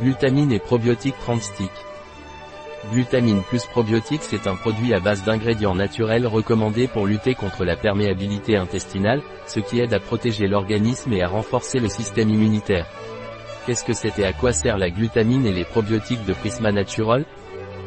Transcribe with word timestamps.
Glutamine 0.00 0.52
et 0.52 0.58
probiotiques 0.58 1.18
30 1.20 1.42
sticks. 1.42 1.70
Glutamine 2.92 3.42
plus 3.42 3.64
probiotiques 3.66 4.22
c'est 4.22 4.46
un 4.46 4.54
produit 4.54 4.94
à 4.94 5.00
base 5.00 5.24
d'ingrédients 5.24 5.74
naturels 5.74 6.26
recommandé 6.26 6.86
pour 6.86 7.06
lutter 7.06 7.34
contre 7.34 7.64
la 7.64 7.74
perméabilité 7.74 8.56
intestinale, 8.56 9.22
ce 9.46 9.58
qui 9.60 9.80
aide 9.80 9.94
à 9.94 9.98
protéger 9.98 10.46
l'organisme 10.46 11.12
et 11.12 11.22
à 11.22 11.28
renforcer 11.28 11.80
le 11.80 11.88
système 11.88 12.30
immunitaire. 12.30 12.86
Qu'est-ce 13.66 13.84
que 13.84 13.92
c'est 13.92 14.18
et 14.20 14.24
à 14.24 14.32
quoi 14.32 14.52
sert 14.52 14.78
la 14.78 14.90
glutamine 14.90 15.44
et 15.44 15.52
les 15.52 15.64
probiotiques 15.64 16.24
de 16.24 16.32
Prisma 16.32 16.70
Natural? 16.70 17.24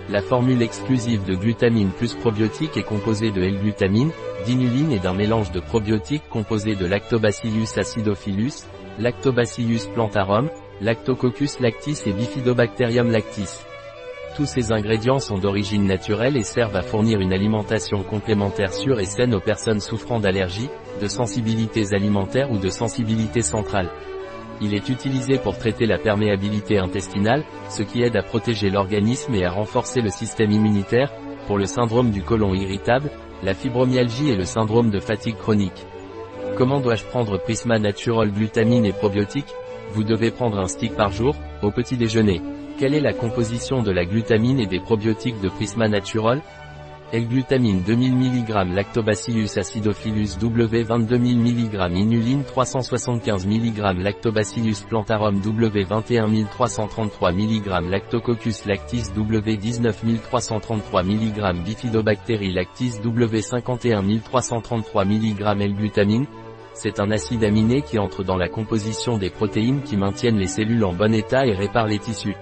La 0.10 0.22
formule 0.22 0.62
exclusive 0.62 1.24
de 1.24 1.36
glutamine 1.36 1.92
plus 1.92 2.14
probiotiques 2.16 2.76
est 2.76 2.84
composée 2.84 3.32
de 3.32 3.42
L-glutamine, 3.42 4.12
d'inuline 4.46 4.92
et 4.92 5.00
d'un 5.00 5.14
mélange 5.14 5.52
de 5.52 5.62
probiotiques 5.62 6.28
composé 6.30 6.76
de 6.76 6.86
Lactobacillus 6.86 7.78
acidophilus, 7.78 8.66
Lactobacillus 9.00 9.88
plantarum, 9.94 10.50
Lactococcus 10.82 11.60
lactis 11.60 12.02
et 12.08 12.12
Bifidobacterium 12.12 13.12
lactis. 13.12 13.60
Tous 14.36 14.48
ces 14.48 14.72
ingrédients 14.72 15.20
sont 15.20 15.38
d'origine 15.38 15.86
naturelle 15.86 16.36
et 16.36 16.42
servent 16.42 16.76
à 16.76 16.82
fournir 16.82 17.20
une 17.20 17.34
alimentation 17.34 18.02
complémentaire 18.02 18.74
sûre 18.74 19.00
et 19.00 19.06
saine 19.06 19.36
aux 19.36 19.40
personnes 19.40 19.80
souffrant 19.80 20.20
d'allergies, 20.20 20.72
de 21.00 21.08
sensibilités 21.08 21.94
alimentaires 21.94 22.52
ou 22.52 22.58
de 22.58 22.70
sensibilités 22.70 23.44
centrales. 23.44 23.92
Il 24.60 24.74
est 24.74 24.90
utilisé 24.90 25.38
pour 25.38 25.56
traiter 25.56 25.86
la 25.86 26.00
perméabilité 26.00 26.80
intestinale, 26.80 27.46
ce 27.70 27.84
qui 27.84 28.02
aide 28.02 28.18
à 28.18 28.24
protéger 28.24 28.72
l'organisme 28.72 29.36
et 29.36 29.46
à 29.46 29.52
renforcer 29.52 30.02
le 30.02 30.10
système 30.10 30.50
immunitaire, 30.50 31.14
pour 31.46 31.60
le 31.60 31.66
syndrome 31.66 32.10
du 32.10 32.24
côlon 32.24 32.56
irritable, 32.56 33.12
la 33.44 33.54
fibromyalgie 33.54 34.32
et 34.32 34.36
le 34.36 34.46
syndrome 34.46 34.90
de 34.90 35.00
fatigue 35.00 35.38
chronique. 35.38 35.86
Comment 36.58 36.80
dois-je 36.80 37.06
prendre 37.06 37.38
Prisma 37.38 37.78
Natural 37.78 38.32
glutamine 38.32 38.86
et 38.86 38.94
probiotiques 38.94 39.54
vous 39.92 40.04
devez 40.04 40.32
prendre 40.32 40.60
un 40.60 40.68
stick 40.68 40.96
par 40.96 41.12
jour, 41.12 41.36
au 41.62 41.72
petit 41.72 41.98
déjeuner. 41.98 42.42
Quelle 42.78 42.96
est 42.96 43.02
la 43.02 43.14
composition 43.14 43.84
de 43.84 43.92
la 43.92 44.06
glutamine 44.06 44.60
et 44.60 44.66
des 44.66 44.80
probiotiques 44.80 45.40
de 45.42 45.50
Prisma 45.50 45.88
Natural? 45.88 46.42
L-glutamine 47.14 47.82
2000 47.82 48.16
mg 48.16 48.74
Lactobacillus 48.74 49.58
acidophilus 49.58 50.38
W 50.40 50.84
22000 50.86 51.40
mg 51.40 51.98
Inuline 51.98 52.44
375 52.46 53.46
mg 53.46 53.98
Lactobacillus 53.98 54.86
plantarum 54.88 55.42
W 55.42 55.84
21333 55.84 57.32
mg 57.34 57.90
Lactococcus 57.90 58.66
lactis 58.66 59.12
W 59.14 59.58
19333 59.58 61.04
mg 61.04 61.64
Bifidobacterie 61.66 62.54
lactis 62.54 63.02
W 63.04 63.42
51333 63.42 65.04
mg 65.04 65.42
L-glutamine 65.60 66.26
c'est 66.74 67.00
un 67.00 67.12
acide 67.12 67.44
aminé 67.44 67.82
qui 67.82 68.00
entre 68.00 68.24
dans 68.24 68.38
la 68.38 68.48
composition 68.48 69.18
des 69.18 69.30
protéines 69.30 69.82
qui 69.84 69.98
maintiennent 69.98 70.38
les 70.38 70.48
cellules 70.48 70.84
en 70.84 70.94
bon 70.94 71.14
état 71.14 71.46
et 71.46 71.54
réparent 71.54 71.88
les 71.88 72.00
tissus. 72.00 72.36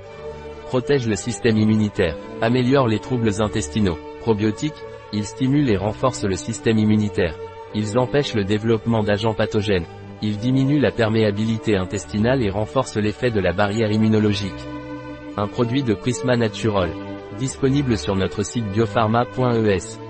Protège 0.67 1.07
le 1.07 1.15
système 1.15 1.57
immunitaire. 1.57 2.15
Améliore 2.41 2.87
les 2.87 2.99
troubles 2.99 3.41
intestinaux. 3.41 3.97
Probiotiques, 4.21 4.83
ils 5.13 5.25
stimulent 5.25 5.69
et 5.69 5.77
renforcent 5.77 6.25
le 6.25 6.35
système 6.35 6.77
immunitaire. 6.77 7.35
Ils 7.73 7.97
empêchent 7.97 8.35
le 8.35 8.43
développement 8.43 9.03
d'agents 9.03 9.33
pathogènes. 9.33 9.87
Ils 10.21 10.37
diminuent 10.37 10.81
la 10.81 10.91
perméabilité 10.91 11.75
intestinale 11.75 12.43
et 12.43 12.49
renforcent 12.49 12.97
l'effet 12.97 13.31
de 13.31 13.39
la 13.39 13.53
barrière 13.53 13.91
immunologique. 13.91 14.51
Un 15.37 15.47
produit 15.47 15.83
de 15.83 15.93
Prisma 15.93 16.35
Natural. 16.35 16.89
Disponible 17.37 17.97
sur 17.97 18.15
notre 18.15 18.43
site 18.43 18.65
biopharma.es. 18.71 20.08